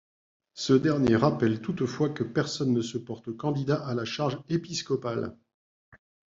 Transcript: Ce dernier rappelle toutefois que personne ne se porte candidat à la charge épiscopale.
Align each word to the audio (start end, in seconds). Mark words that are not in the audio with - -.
Ce 0.55 0.73
dernier 0.73 1.15
rappelle 1.15 1.61
toutefois 1.61 2.09
que 2.09 2.23
personne 2.23 2.73
ne 2.73 2.81
se 2.81 2.97
porte 2.97 3.37
candidat 3.37 3.85
à 3.85 3.93
la 3.93 4.03
charge 4.03 4.39
épiscopale. 4.49 5.37